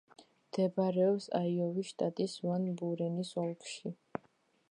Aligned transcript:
მდებარეობს 0.45 1.27
აიოვის 1.39 1.91
შტატის 1.91 2.35
ვან-ბურენის 2.47 3.33
ოლქში. 3.45 3.93